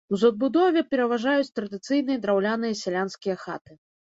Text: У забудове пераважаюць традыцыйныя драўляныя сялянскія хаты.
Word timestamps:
У 0.15 0.17
забудове 0.21 0.81
пераважаюць 0.93 1.53
традыцыйныя 1.59 2.23
драўляныя 2.25 2.81
сялянскія 2.83 3.35
хаты. 3.47 3.79